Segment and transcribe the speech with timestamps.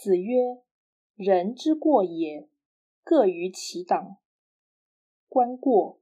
[0.00, 0.62] 子曰
[1.16, 2.48] ：“人之过也，
[3.02, 4.18] 各于其党。
[5.26, 6.00] 观过，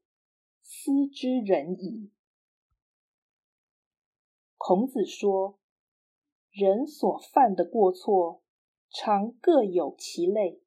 [0.60, 2.10] 斯之仁矣。”
[4.58, 5.58] 孔子说
[6.52, 8.42] ：“人所犯的过错，
[8.90, 10.60] 常各有其类。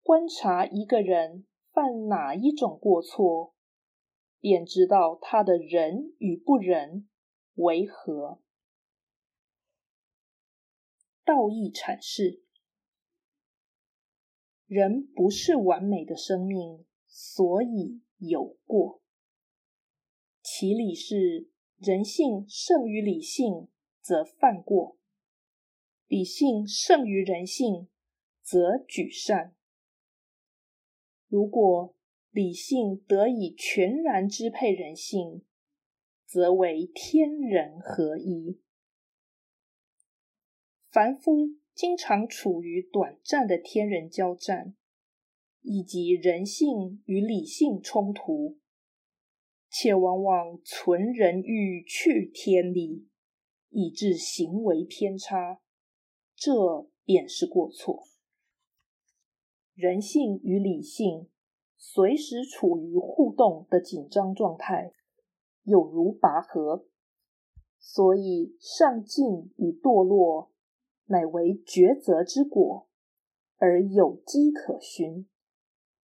[0.00, 3.52] 观察一个人犯哪一种过错，
[4.38, 7.08] 便知道他的仁与不仁
[7.54, 8.40] 为何。”
[11.30, 12.42] 道义阐释：
[14.66, 19.00] 人不是完美的生命，所以有过。
[20.42, 21.48] 其理是：
[21.78, 23.68] 人性胜于理性，
[24.00, 24.98] 则犯过；
[26.08, 27.88] 理性胜于人性，
[28.42, 29.54] 则举善。
[31.28, 31.94] 如果
[32.30, 35.44] 理性得以全然支配人性，
[36.26, 38.60] 则为天人合一。
[40.90, 44.74] 凡夫经常处于短暂的天人交战，
[45.62, 48.58] 以及人性与理性冲突，
[49.70, 53.06] 且往往存人欲去天理，
[53.68, 55.60] 以致行为偏差，
[56.34, 58.08] 这便是过错。
[59.74, 61.28] 人性与理性
[61.76, 64.92] 随时处于互动的紧张状态，
[65.62, 66.88] 有如拔河，
[67.78, 70.50] 所以上进与堕落。
[71.10, 72.86] 乃为抉择之果，
[73.56, 75.28] 而有迹可循，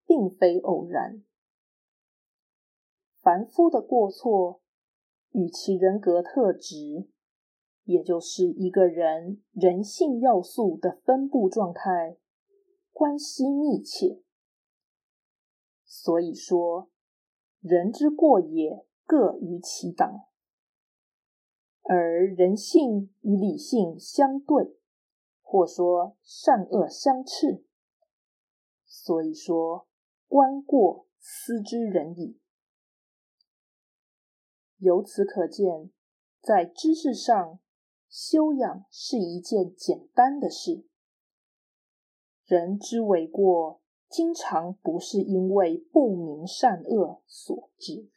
[0.04, 1.22] 并非偶然。
[3.22, 4.60] 凡夫的过错
[5.30, 7.08] 与其人格特质，
[7.84, 12.18] 也就是一个人人性要素的分布状态，
[12.90, 14.22] 关系密切。
[15.84, 16.90] 所以说，
[17.60, 20.26] 人之过也，各于其党，
[21.82, 24.75] 而人性与理性相对。
[25.56, 27.64] 或说善恶相斥，
[28.84, 29.88] 所以说
[30.28, 32.38] 观过思之人矣。
[34.76, 35.90] 由此可见，
[36.42, 37.58] 在知识上
[38.06, 40.86] 修养是一件简单的事。
[42.44, 43.80] 人之为过，
[44.10, 48.10] 经常不是因为不明善恶所致。